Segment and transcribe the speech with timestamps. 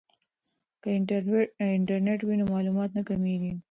[0.81, 0.87] که
[1.75, 3.51] انټرنیټ وي نو معلومات نه کمیږي.